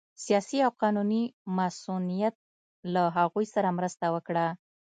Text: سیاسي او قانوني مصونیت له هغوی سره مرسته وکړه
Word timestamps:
سیاسي 0.25 0.57
او 0.65 0.71
قانوني 0.81 1.23
مصونیت 1.57 2.35
له 2.93 3.03
هغوی 3.17 3.45
سره 3.53 3.69
مرسته 3.77 4.05
وکړه 4.15 4.45